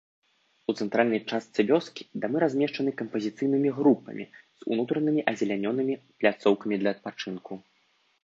У 0.71 0.73
цэнтральнай 0.83 1.19
частцы 1.35 1.65
вёскі 1.71 2.03
дамы 2.23 2.37
размешчаныя 2.43 2.95
кампазіцыйнымі 3.01 3.69
групамі 3.77 4.25
з 4.61 4.67
унутранымі 4.75 5.21
азялененымі 5.33 5.93
пляцоўкамі 6.23 6.75
для 6.85 6.89
адпачынку. 6.97 7.53